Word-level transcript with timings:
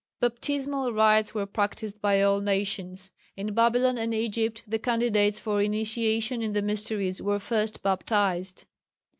Baptismal 0.19 0.93
rites 0.93 1.35
were 1.35 1.45
practised 1.45 2.01
by 2.01 2.23
all 2.23 2.41
nations. 2.41 3.11
In 3.37 3.53
Babylon 3.53 3.99
and 3.99 4.15
Egypt 4.15 4.63
the 4.67 4.79
candidates 4.79 5.37
for 5.37 5.61
initiation 5.61 6.41
into 6.41 6.59
the 6.59 6.65
Mysteries 6.65 7.21
were 7.21 7.37
first 7.37 7.83
baptized. 7.83 8.65